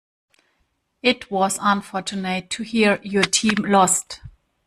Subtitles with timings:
[1.03, 4.21] It was unfortunate to hear your team lost.